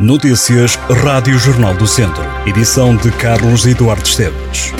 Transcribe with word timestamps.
Notícias 0.00 0.76
Rádio 1.02 1.36
Jornal 1.40 1.74
do 1.74 1.84
Centro. 1.84 2.22
Edição 2.46 2.94
de 2.94 3.10
Carlos 3.10 3.66
Eduardo 3.66 4.06
Esteves. 4.06 4.72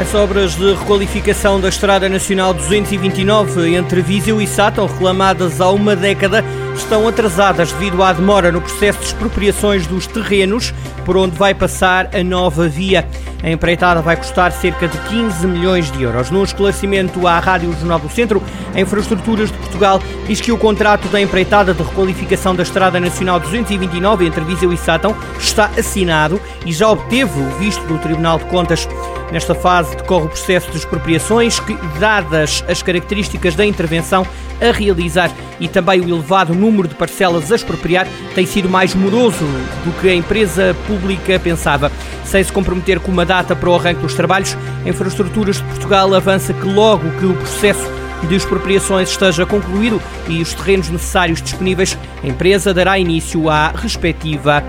As 0.00 0.12
obras 0.16 0.56
de 0.56 0.74
requalificação 0.74 1.60
da 1.60 1.68
Estrada 1.68 2.08
Nacional 2.08 2.52
229 2.54 3.76
entre 3.76 4.02
Viseu 4.02 4.42
e 4.42 4.48
Sátão, 4.48 4.84
reclamadas 4.88 5.60
há 5.60 5.70
uma 5.70 5.94
década, 5.94 6.44
estão 6.78 7.06
atrasadas 7.06 7.72
devido 7.72 8.02
à 8.02 8.12
demora 8.12 8.52
no 8.52 8.60
processo 8.60 8.98
de 9.00 9.06
expropriações 9.06 9.86
dos 9.86 10.06
terrenos 10.06 10.72
por 11.04 11.16
onde 11.16 11.36
vai 11.36 11.54
passar 11.54 12.10
a 12.14 12.22
nova 12.22 12.68
via. 12.68 13.06
A 13.42 13.50
empreitada 13.50 14.02
vai 14.02 14.16
custar 14.16 14.52
cerca 14.52 14.88
de 14.88 14.98
15 15.08 15.46
milhões 15.46 15.90
de 15.90 16.02
euros. 16.02 16.30
No 16.30 16.42
esclarecimento 16.42 17.26
à 17.26 17.38
Rádio 17.38 17.72
Jornal 17.72 17.98
do 17.98 18.08
Centro, 18.08 18.42
a 18.74 18.80
Infraestruturas 18.80 19.50
de 19.50 19.58
Portugal 19.58 20.02
diz 20.26 20.40
que 20.40 20.52
o 20.52 20.58
contrato 20.58 21.08
da 21.08 21.20
empreitada 21.20 21.72
de 21.72 21.82
requalificação 21.82 22.54
da 22.54 22.62
Estrada 22.62 22.98
Nacional 23.00 23.40
229 23.40 24.26
entre 24.26 24.44
Viseu 24.44 24.72
e 24.72 24.76
Sátão 24.76 25.16
está 25.38 25.70
assinado 25.78 26.40
e 26.66 26.72
já 26.72 26.88
obteve 26.88 27.40
o 27.40 27.58
visto 27.58 27.86
do 27.86 27.98
Tribunal 27.98 28.38
de 28.38 28.44
Contas. 28.46 28.88
Nesta 29.30 29.54
fase 29.54 29.94
decorre 29.96 30.26
o 30.26 30.28
processo 30.28 30.70
de 30.70 30.78
expropriações 30.78 31.60
que, 31.60 31.74
dadas 31.98 32.64
as 32.68 32.82
características 32.82 33.54
da 33.54 33.64
intervenção 33.64 34.26
a 34.60 34.72
realizar 34.72 35.30
e 35.60 35.68
também 35.68 36.00
o 36.00 36.08
elevado 36.08 36.54
número 36.54 36.88
de 36.88 36.94
parcelas 36.94 37.52
a 37.52 37.56
expropriar, 37.56 38.06
tem 38.34 38.46
sido 38.46 38.68
mais 38.68 38.94
moroso 38.94 39.44
do 39.84 39.92
que 40.00 40.08
a 40.08 40.14
empresa 40.14 40.74
pública 40.86 41.38
pensava. 41.38 41.92
Sem 42.24 42.42
se 42.42 42.52
comprometer 42.52 43.00
com 43.00 43.12
uma 43.12 43.26
data 43.26 43.54
para 43.54 43.68
o 43.68 43.74
arranque 43.74 44.00
dos 44.00 44.14
trabalhos, 44.14 44.56
a 44.84 44.88
Infraestruturas 44.88 45.56
de 45.56 45.64
Portugal 45.64 46.12
avança 46.14 46.52
que 46.52 46.66
logo 46.66 47.10
que 47.18 47.26
o 47.26 47.34
processo 47.34 47.98
de 48.26 48.34
expropriações 48.34 49.10
esteja 49.10 49.46
concluído 49.46 50.00
e 50.26 50.42
os 50.42 50.52
terrenos 50.54 50.88
necessários 50.88 51.40
disponíveis, 51.40 51.96
a 52.22 52.26
empresa 52.26 52.74
dará 52.74 52.98
início 52.98 53.48
à 53.48 53.68
respectiva 53.68 54.64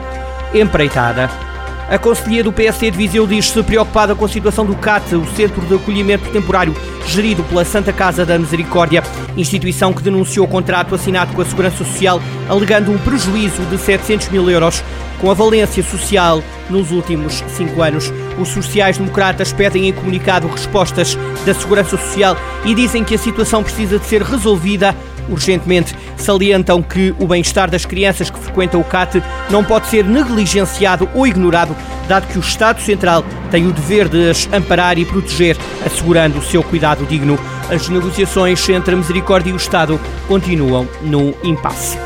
empreitada. 0.54 1.49
A 1.90 1.98
Conselhia 1.98 2.44
do 2.44 2.54
PSD 2.54 2.92
de 2.92 2.98
Viseu 2.98 3.26
diz-se 3.26 3.64
preocupada 3.64 4.14
com 4.14 4.24
a 4.24 4.30
situação 4.30 4.64
do 4.64 4.76
CAT, 4.76 5.16
o 5.16 5.26
Centro 5.36 5.60
de 5.66 5.74
Acolhimento 5.74 6.30
Temporário, 6.30 6.76
gerido 7.08 7.44
pela 7.46 7.66
Santa 7.66 7.92
Casa 7.92 8.24
da 8.24 8.38
Misericórdia, 8.38 9.02
instituição 9.36 9.92
que 9.92 10.04
denunciou 10.04 10.46
o 10.46 10.50
contrato 10.50 10.94
assinado 10.94 11.34
com 11.34 11.42
a 11.42 11.46
Segurança 11.46 11.78
Social, 11.78 12.22
alegando 12.48 12.92
um 12.92 12.98
prejuízo 13.00 13.64
de 13.72 13.80
700 13.80 14.30
mil 14.30 14.48
euros 14.48 14.84
com 15.20 15.32
a 15.32 15.34
valência 15.34 15.82
social 15.82 16.44
nos 16.70 16.92
últimos 16.92 17.44
cinco 17.58 17.82
anos. 17.82 18.14
Os 18.40 18.50
sociais-democratas 18.50 19.52
pedem 19.52 19.90
em 19.90 19.94
comunicado 19.94 20.48
respostas 20.48 21.18
da 21.44 21.56
Segurança 21.56 21.98
Social 21.98 22.38
e 22.66 22.76
dizem 22.76 23.04
que 23.04 23.16
a 23.16 23.20
situação 23.20 23.64
precisa 23.64 23.98
de 23.98 24.06
ser 24.06 24.22
resolvida 24.22 24.96
urgentemente. 25.30 25.96
Salientam 26.18 26.82
que 26.82 27.14
o 27.20 27.28
bem-estar 27.28 27.70
das 27.70 27.86
crianças 27.86 28.30
que 28.30 28.40
frequentam 28.40 28.80
o 28.80 28.84
CAT 28.84 29.22
não 29.50 29.64
pode 29.64 29.88
ser 29.88 30.04
negligenciado 30.04 31.10
ou 31.14 31.28
ignorado, 31.28 31.76
dado 32.08 32.28
que 32.28 32.38
o 32.38 32.42
Estado 32.42 32.82
Central 32.82 33.24
tem 33.52 33.68
o 33.68 33.72
dever 33.72 34.08
de 34.08 34.30
as 34.30 34.48
amparar 34.52 34.98
e 34.98 35.06
proteger, 35.06 35.58
assegurando 35.86 36.40
o 36.40 36.44
seu 36.44 36.64
cuidado 36.64 37.06
digno. 37.06 37.40
As 37.70 37.88
negociações 37.90 38.68
entre 38.70 38.94
a 38.94 38.98
Misericórdia 38.98 39.52
e 39.52 39.54
o 39.54 39.58
Estado 39.58 40.00
continuam 40.28 40.88
no 41.02 41.34
impasse. 41.44 41.98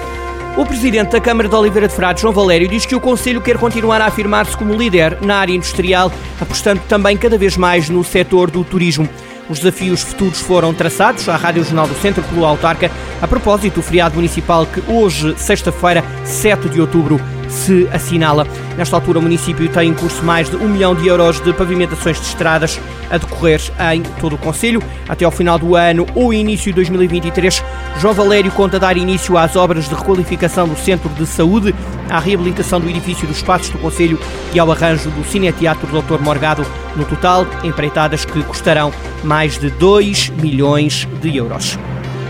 O 0.56 0.64
presidente 0.66 1.12
da 1.12 1.20
Câmara 1.20 1.50
de 1.50 1.56
Oliveira 1.56 1.88
de 1.88 1.96
Frades, 1.96 2.22
João 2.22 2.32
Valério, 2.32 2.68
diz 2.68 2.86
que 2.86 2.94
o 2.94 3.00
Conselho 3.00 3.42
quer 3.42 3.58
continuar 3.58 4.00
a 4.02 4.06
afirmar-se 4.06 4.56
como 4.56 4.76
líder 4.76 5.18
na 5.20 5.38
área 5.38 5.54
industrial, 5.54 6.12
apostando 6.40 6.80
também 6.88 7.18
cada 7.18 7.40
vez 7.40 7.58
mais 7.58 7.90
no 7.90 8.04
setor 8.04 8.52
do 8.52 8.64
turismo. 8.64 9.10
Os 9.50 9.60
desafios 9.60 10.02
futuros 10.02 10.40
foram 10.40 10.74
traçados 10.74 11.28
à 11.28 11.36
Rádio 11.36 11.64
Jornal 11.64 11.88
do 11.88 11.96
Centro 11.96 12.24
pelo 12.24 12.46
autarca 12.46 12.90
a 13.22 13.28
propósito 13.28 13.76
do 13.76 13.82
feriado 13.82 14.16
municipal 14.16 14.66
que 14.66 14.82
hoje, 14.90 15.36
sexta-feira, 15.38 16.04
7 16.24 16.70
de 16.70 16.80
outubro, 16.80 17.20
se 17.54 17.88
assinala. 17.94 18.46
Nesta 18.78 18.96
altura, 18.96 19.20
o 19.20 19.22
município 19.22 19.70
tem 19.70 19.90
em 19.90 19.94
curso 19.94 20.24
mais 20.24 20.50
de 20.50 20.56
um 20.56 20.68
milhão 20.68 20.96
de 20.96 21.08
euros 21.08 21.40
de 21.40 21.54
pavimentações 21.54 22.20
de 22.20 22.26
estradas 22.26 22.80
a 23.10 23.18
decorrer 23.18 23.62
em 23.94 24.02
todo 24.20 24.34
o 24.34 24.38
Conselho. 24.38 24.82
Até 25.08 25.24
ao 25.24 25.32
final 25.32 25.60
do 25.60 25.76
ano 25.76 26.06
ou 26.16 26.34
início 26.34 26.72
de 26.72 26.74
2023, 26.74 27.64
João 28.00 28.14
Valério 28.14 28.52
conta 28.52 28.80
dar 28.80 28.98
início 28.98 29.38
às 29.38 29.56
obras 29.56 29.88
de 29.88 29.94
requalificação 29.96 30.68
do 30.68 30.76
Centro 30.76 31.10
de 31.10 31.26
Saúde, 31.26 31.74
à 32.10 32.20
reabilitação 32.20 32.80
do 32.80 32.90
edifício 32.90 33.28
dos 33.28 33.38
Espaços 33.38 33.70
do 33.70 33.78
Conselho 33.78 34.20
e 34.54 34.60
ao 34.60 34.72
arranjo 34.72 35.10
do 35.12 35.24
Cineteatro 35.24 35.88
Dr. 36.02 36.20
Morgado. 36.20 36.66
No 36.96 37.06
total, 37.06 37.46
empreitadas 37.64 38.26
que 38.26 38.44
custarão 38.44 38.92
mais 39.24 39.58
de 39.58 39.70
2 39.70 40.30
milhões 40.30 41.08
de 41.22 41.38
euros. 41.38 41.78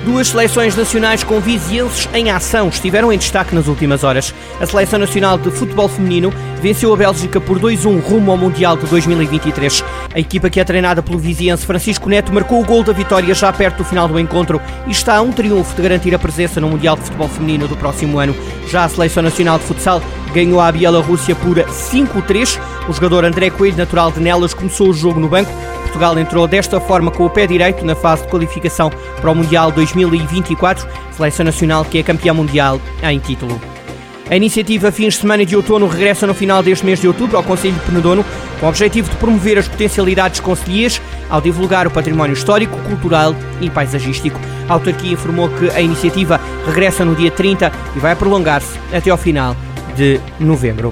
Duas 0.06 0.28
seleções 0.28 0.75
nacionais 0.75 1.24
com 1.24 1.40
vizienses 1.40 2.09
em 2.14 2.30
ação 2.30 2.68
estiveram 2.68 3.12
em 3.12 3.18
destaque 3.18 3.56
nas 3.56 3.68
últimas 3.68 4.03
horas. 4.03 4.34
A 4.59 4.66
Seleção 4.66 5.00
Nacional 5.00 5.38
de 5.38 5.50
Futebol 5.50 5.88
Feminino 5.88 6.34
venceu 6.62 6.94
a 6.94 6.97
Bélgica 6.97 7.40
por 7.40 7.58
2-1 7.58 8.02
rumo 8.02 8.31
ao 8.31 8.38
Mundial 8.38 8.75
de 8.75 8.86
2023. 8.88 9.81
A 10.14 10.19
equipa 10.19 10.50
que 10.50 10.59
é 10.59 10.64
treinada 10.66 11.02
pelo 11.02 11.18
viziense 11.18 11.66
Francisco 11.66 12.09
Neto 12.09 12.34
marcou 12.34 12.62
o 12.62 12.66
gol 12.66 12.84
da 12.84 12.91
vitória 12.91 13.34
já 13.34 13.52
perto 13.53 13.78
do 13.78 13.86
final 13.86 14.09
do 14.09 14.19
encontro 14.19 14.62
e 14.86 14.91
está 14.91 15.16
a 15.16 15.22
um 15.22 15.31
triunfo 15.31 15.74
de 15.74 15.81
garantir 15.81 16.14
a 16.14 16.20
presença 16.20 16.59
no 16.59 16.68
Mundial 16.68 16.97
de 16.97 17.03
Futebol 17.03 17.30
Feminino 17.30 17.70
do 17.70 17.78
próximo 17.78 18.20
ano. 18.20 18.35
Já 18.68 18.84
a 18.84 18.90
Seleção 18.90 19.24
Nacional 19.24 19.58
de 19.58 19.64
Futsal 19.64 20.02
ganhou 20.34 20.59
a 20.59 20.70
Bielorrússia 20.70 21.34
por 21.34 21.56
5-3. 21.56 22.59
O 22.90 22.94
jogador 22.94 23.24
André 23.24 23.50
Coelho, 23.50 23.78
natural 23.78 24.12
de 24.12 24.20
Nelas, 24.20 24.53
começou 24.53 24.90
o 24.90 24.94
jogo 24.94 25.18
no 25.18 25.30
banco 25.30 25.52
Portugal 25.94 26.18
entrou 26.18 26.48
desta 26.48 26.80
forma 26.80 27.12
com 27.12 27.24
o 27.24 27.30
pé 27.30 27.46
direito 27.46 27.86
na 27.86 27.96
fase 27.96 28.24
de 28.24 28.30
qualificação 28.30 28.90
para 29.22 29.30
o 29.30 29.36
Mundial 29.36 29.72
2024, 29.72 30.88
seleção 31.12 31.46
nacional 31.46 31.86
que 31.86 32.00
é 32.00 32.04
campeã 32.04 32.34
mundial 32.34 32.81
em 33.04 33.20
título. 33.20 33.62
A 34.28 34.36
iniciativa 34.36 34.92
Fins 34.92 35.14
de 35.14 35.20
Semana 35.20 35.46
de 35.46 35.56
Outono 35.56 35.86
regressa 35.86 36.26
no 36.26 36.34
final 36.34 36.64
deste 36.64 36.84
mês 36.84 37.00
de 37.00 37.08
outubro 37.08 37.38
ao 37.38 37.44
Conselho 37.44 37.76
de 37.76 37.82
Penedono, 37.82 38.26
com 38.59 38.66
o 38.66 38.70
objetivo 38.70 39.08
de 39.08 39.16
promover 39.18 39.59
as 39.59 39.68
potencialidades 39.68 40.40
concelhias 40.40 41.00
ao 41.30 41.40
divulgar 41.40 41.86
o 41.86 41.92
património 41.92 42.34
histórico, 42.34 42.76
cultural 42.90 43.36
e 43.62 43.70
paisagístico. 43.70 44.40
A 44.68 44.74
autarquia 44.74 45.14
informou 45.14 45.48
que 45.48 45.70
a 45.70 45.80
iniciativa 45.80 46.42
regressa 46.66 47.06
no 47.06 47.16
dia 47.16 47.30
30 47.30 47.72
e 47.96 48.00
vai 48.00 48.16
prolongar-se 48.16 48.80
até 48.92 49.12
ao 49.12 49.18
final 49.18 49.56
de 49.96 50.20
novembro. 50.40 50.92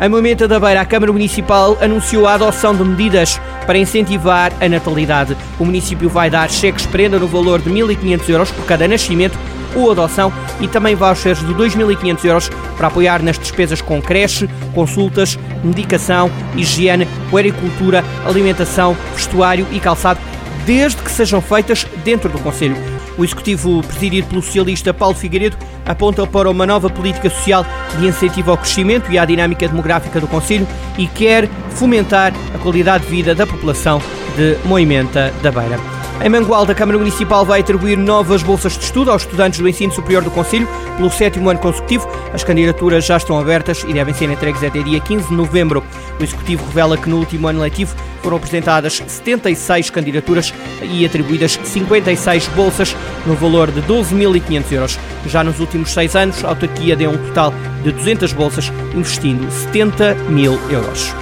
Em 0.00 0.08
Moimenta 0.08 0.48
da 0.48 0.58
Beira, 0.58 0.80
a 0.80 0.84
Câmara 0.84 1.12
Municipal 1.12 1.78
anunciou 1.80 2.26
a 2.26 2.34
adoção 2.34 2.74
de 2.74 2.82
medidas 2.82 3.40
para 3.64 3.78
incentivar 3.78 4.52
a 4.60 4.68
natalidade. 4.68 5.36
O 5.58 5.64
município 5.64 6.08
vai 6.08 6.28
dar 6.28 6.50
cheques 6.50 6.84
prenda 6.84 7.16
no 7.16 7.28
valor 7.28 7.60
de 7.60 7.70
1.500 7.70 8.28
euros 8.28 8.50
por 8.50 8.66
cada 8.66 8.88
nascimento 8.88 9.38
ou 9.76 9.92
adoção 9.92 10.32
e 10.60 10.66
também 10.66 10.96
vouchers 10.96 11.38
de 11.38 11.54
2.500 11.54 12.24
euros 12.24 12.50
para 12.76 12.88
apoiar 12.88 13.22
nas 13.22 13.38
despesas 13.38 13.80
com 13.80 14.02
creche, 14.02 14.50
consultas, 14.74 15.38
medicação, 15.62 16.28
higiene, 16.56 17.06
puericultura, 17.30 18.04
alimentação, 18.26 18.96
vestuário 19.14 19.64
e 19.70 19.78
calçado, 19.78 20.18
desde 20.66 21.00
que 21.02 21.10
sejam 21.10 21.40
feitas 21.40 21.86
dentro 22.04 22.28
do 22.28 22.40
Conselho. 22.40 22.76
O 23.16 23.24
executivo 23.24 23.80
presidido 23.84 24.26
pelo 24.26 24.42
socialista 24.42 24.92
Paulo 24.92 25.14
Figueiredo 25.14 25.56
aponta 25.84 26.26
para 26.26 26.50
uma 26.50 26.66
nova 26.66 26.88
política 26.90 27.30
social 27.30 27.64
de 27.98 28.06
incentivo 28.06 28.50
ao 28.50 28.58
crescimento 28.58 29.10
e 29.10 29.18
à 29.18 29.24
dinâmica 29.24 29.68
demográfica 29.68 30.20
do 30.20 30.26
Conselho 30.26 30.66
e 30.98 31.06
quer 31.06 31.48
fomentar 31.70 32.32
a 32.54 32.58
qualidade 32.58 33.04
de 33.04 33.10
vida 33.10 33.34
da 33.34 33.46
população 33.46 34.00
de 34.36 34.56
Moimenta 34.66 35.32
da 35.42 35.50
Beira. 35.50 35.93
Em 36.22 36.28
Mangualde, 36.28 36.72
a 36.72 36.74
Câmara 36.74 36.96
Municipal 36.96 37.44
vai 37.44 37.60
atribuir 37.60 37.98
novas 37.98 38.42
bolsas 38.42 38.78
de 38.78 38.84
estudo 38.84 39.10
aos 39.10 39.22
estudantes 39.22 39.60
do 39.60 39.68
ensino 39.68 39.92
superior 39.92 40.22
do 40.22 40.30
Conselho 40.30 40.66
pelo 40.96 41.10
sétimo 41.10 41.50
ano 41.50 41.58
consecutivo. 41.58 42.08
As 42.32 42.44
candidaturas 42.44 43.04
já 43.04 43.16
estão 43.16 43.38
abertas 43.38 43.84
e 43.86 43.92
devem 43.92 44.14
ser 44.14 44.30
entregues 44.30 44.62
até 44.62 44.82
dia 44.82 45.00
15 45.00 45.28
de 45.28 45.34
novembro. 45.34 45.84
O 46.18 46.22
Executivo 46.22 46.64
revela 46.66 46.96
que 46.96 47.10
no 47.10 47.18
último 47.18 47.48
ano 47.48 47.60
letivo 47.60 47.94
foram 48.22 48.36
apresentadas 48.38 49.02
76 49.06 49.90
candidaturas 49.90 50.54
e 50.82 51.04
atribuídas 51.04 51.58
56 51.62 52.48
bolsas 52.48 52.96
no 53.26 53.34
valor 53.34 53.70
de 53.70 53.82
12.500 53.82 54.72
euros. 54.72 54.98
Já 55.26 55.44
nos 55.44 55.60
últimos 55.60 55.92
seis 55.92 56.14
anos, 56.16 56.42
a 56.44 56.48
autarquia 56.48 56.96
deu 56.96 57.10
um 57.10 57.18
total 57.18 57.52
de 57.82 57.92
200 57.92 58.32
bolsas, 58.32 58.72
investindo 58.94 59.50
70 59.50 60.14
mil 60.30 60.58
euros. 60.70 61.12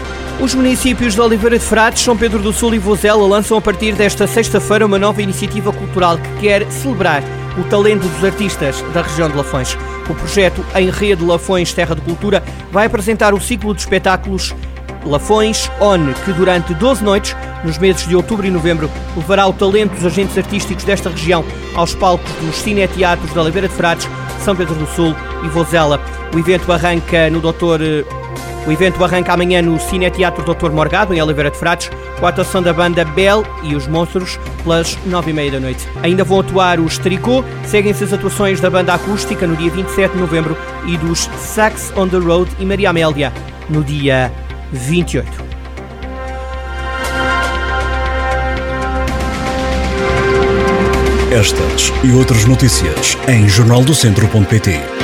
Os 0.41 0.55
municípios 0.55 1.15
de 1.15 1.21
Oliveira 1.21 1.59
de 1.59 1.65
Frades, 1.65 2.03
São 2.03 2.17
Pedro 2.17 2.41
do 2.41 2.53
Sul 2.53 2.75
e 2.75 2.79
Vozela 2.79 3.27
lançam 3.27 3.57
a 3.57 3.61
partir 3.61 3.95
desta 3.95 4.27
sexta-feira 4.27 4.85
uma 4.85 4.99
nova 4.99 5.23
iniciativa 5.23 5.73
cultural 5.73 6.19
que 6.19 6.41
quer 6.41 6.69
celebrar 6.71 7.23
o 7.57 7.63
talento 7.65 8.09
dos 8.09 8.25
artistas 8.25 8.83
da 8.93 9.03
região 9.03 9.29
de 9.29 9.37
Lafões. 9.37 9.77
O 10.09 10.15
projeto 10.15 10.65
Em 10.75 10.91
Rede 10.91 11.25
Lafões 11.25 11.73
Terra 11.73 11.95
de 11.95 12.01
Cultura 12.01 12.43
vai 12.73 12.87
apresentar 12.87 13.35
o 13.35 13.41
ciclo 13.41 13.73
de 13.75 13.83
espetáculos 13.83 14.55
Lafões 15.05 15.71
ON, 15.81 16.13
que 16.25 16.33
durante 16.33 16.75
12 16.75 17.05
noites, 17.05 17.37
nos 17.65 17.79
meses 17.79 18.07
de 18.07 18.17
outubro 18.17 18.47
e 18.47 18.51
novembro, 18.51 18.91
levará 19.17 19.47
o 19.47 19.53
talento 19.53 19.93
dos 19.95 20.07
agentes 20.07 20.37
artísticos 20.37 20.85
desta 20.85 21.11
região 21.11 21.45
aos 21.75 21.95
palcos 21.95 22.31
dos 22.41 22.57
cineteatros 22.57 23.33
de 23.33 23.39
Oliveira 23.39 23.69
de 23.69 23.75
Frades, 23.75 24.09
São 24.45 24.57
Pedro 24.57 24.75
do 24.75 24.87
Sul 24.87 25.15
e 25.45 25.49
Vozela. 25.49 26.01
O 26.35 26.39
evento 26.39 26.73
arranca 26.73 27.29
no 27.31 27.41
Dr. 27.41 28.22
O 28.67 28.71
evento 28.71 29.03
arranca 29.05 29.33
amanhã 29.33 29.61
no 29.61 29.79
Cine 29.81 30.11
Teatro 30.11 30.45
Dr. 30.45 30.71
Morgado, 30.71 31.13
em 31.13 31.21
Oliveira 31.21 31.51
de 31.51 31.59
Frades, 31.59 31.91
com 32.19 32.27
a 32.27 32.29
atuação 32.29 32.63
da 32.63 32.73
banda 32.73 33.05
Bell 33.05 33.45
e 33.65 33.75
os 33.75 33.89
Monstros, 33.89 34.39
pelas 34.63 34.97
nove 35.05 35.33
e 35.33 35.35
meia 35.35 35.51
da 35.51 35.61
noite. 35.61 35.89
Ainda 36.03 36.23
vão 36.23 36.41
atuar 36.41 36.79
os 36.79 36.97
Tricô, 36.97 37.45
seguem-se 37.65 38.05
as 38.05 38.13
atuações 38.13 38.61
da 38.61 38.71
banda 38.71 38.95
acústica 38.95 39.47
no 39.47 39.57
dia 39.57 39.71
27 39.71 40.13
de 40.13 40.19
novembro 40.19 40.57
e 40.87 40.97
dos 40.97 41.29
Sax 41.39 41.93
on 41.97 42.09
the 42.09 42.19
Road 42.19 42.51
e 42.61 42.65
Maria 42.65 42.91
Amélia 42.91 43.33
no 43.69 43.83
dia 43.83 44.33
28. 44.71 45.53
Estas 51.33 51.93
e 52.05 52.13
outras 52.13 52.45
notícias 52.45 53.17
em 53.27 53.49
jornaldocentro.pt 53.49 55.02